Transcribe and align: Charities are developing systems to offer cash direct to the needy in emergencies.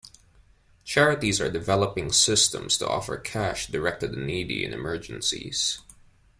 Charities 0.83 1.39
are 1.39 1.51
developing 1.51 2.11
systems 2.11 2.75
to 2.79 2.87
offer 2.87 3.17
cash 3.17 3.67
direct 3.67 3.99
to 3.99 4.07
the 4.07 4.17
needy 4.17 4.65
in 4.65 4.73
emergencies. 4.73 5.79